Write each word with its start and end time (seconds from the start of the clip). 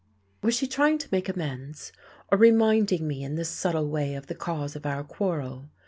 Was 0.41 0.55
she 0.55 0.65
trying 0.65 0.97
to 0.97 1.07
make 1.11 1.29
amends, 1.29 1.91
or 2.31 2.37
reminding 2.39 3.07
me 3.07 3.23
in 3.23 3.35
this 3.35 3.49
subtle 3.49 3.87
way 3.87 4.15
of 4.15 4.25
the 4.25 4.33
cause 4.33 4.75
of 4.75 4.87
our 4.87 5.03
quarrel? 5.03 5.69